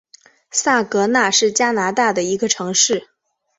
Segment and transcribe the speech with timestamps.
[0.49, 3.07] 萨格奈是加拿大的一个城市。